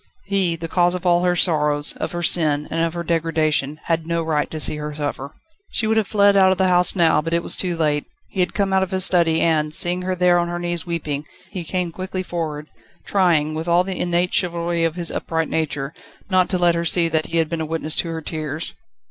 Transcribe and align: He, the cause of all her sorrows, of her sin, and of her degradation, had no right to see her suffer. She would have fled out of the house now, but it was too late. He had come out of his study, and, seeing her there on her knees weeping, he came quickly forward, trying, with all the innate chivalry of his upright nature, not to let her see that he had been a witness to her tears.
He, 0.25 0.55
the 0.55 0.67
cause 0.67 0.95
of 0.95 1.05
all 1.05 1.23
her 1.25 1.35
sorrows, 1.35 1.93
of 1.97 2.11
her 2.13 2.23
sin, 2.23 2.67
and 2.71 2.81
of 2.81 2.95
her 2.95 3.03
degradation, 3.03 3.79
had 3.83 4.07
no 4.07 4.23
right 4.23 4.49
to 4.49 4.59
see 4.59 4.77
her 4.77 4.91
suffer. 4.95 5.29
She 5.69 5.85
would 5.85 5.97
have 5.97 6.07
fled 6.07 6.35
out 6.35 6.51
of 6.51 6.57
the 6.57 6.69
house 6.69 6.95
now, 6.95 7.21
but 7.21 7.35
it 7.35 7.43
was 7.43 7.55
too 7.55 7.77
late. 7.77 8.05
He 8.31 8.39
had 8.39 8.55
come 8.55 8.73
out 8.73 8.81
of 8.81 8.89
his 8.89 9.05
study, 9.05 9.41
and, 9.41 9.75
seeing 9.75 10.01
her 10.01 10.15
there 10.15 10.39
on 10.39 10.47
her 10.47 10.57
knees 10.57 10.87
weeping, 10.87 11.27
he 11.51 11.63
came 11.63 11.91
quickly 11.91 12.23
forward, 12.23 12.67
trying, 13.05 13.53
with 13.53 13.67
all 13.67 13.83
the 13.83 13.95
innate 13.99 14.33
chivalry 14.33 14.83
of 14.83 14.95
his 14.95 15.11
upright 15.11 15.49
nature, 15.49 15.93
not 16.31 16.49
to 16.49 16.57
let 16.57 16.73
her 16.73 16.83
see 16.83 17.07
that 17.07 17.27
he 17.27 17.37
had 17.37 17.47
been 17.47 17.61
a 17.61 17.65
witness 17.67 17.95
to 17.97 18.09
her 18.09 18.21
tears. 18.23 18.73